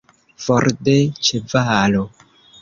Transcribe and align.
For 0.45 0.65
de 0.87 0.95
ĉevalo! 1.29 2.03